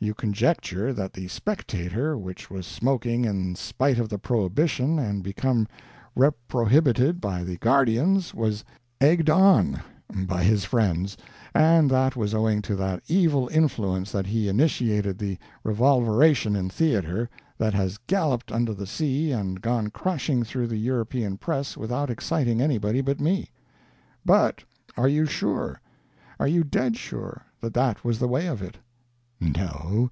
[0.00, 5.66] You conjecture that the spectator which was smoking in spite of the prohibition and become
[6.16, 8.62] reprohibited by the guardians, was
[9.00, 9.82] "egged on"
[10.14, 11.16] by his friends,
[11.52, 17.28] and that was owing to that evil influence that he initiated the revolveration in theater
[17.58, 22.60] that has galloped under the sea and come crashing through the European press without exciting
[22.60, 23.50] anybody but me.
[24.24, 24.62] But
[24.96, 25.80] are you sure,
[26.38, 28.78] are you dead sure, that that was the way of it?
[29.40, 30.10] No.